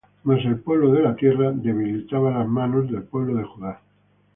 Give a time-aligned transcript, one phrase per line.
[0.23, 3.81] Mas el pueblo de la tierra debilitaba las manos del pueblo de Judá.